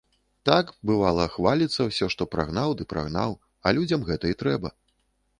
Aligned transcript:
Так, 0.49 0.69
бывала, 0.89 1.25
хваліцца 1.33 1.85
ўсё, 1.89 2.07
што 2.13 2.25
прагнаў 2.35 2.73
ды 2.79 2.87
прагнаў, 2.93 3.35
а 3.65 3.75
людзям 3.79 4.07
гэта 4.09 4.25
і 4.33 4.39
трэба. 4.41 4.73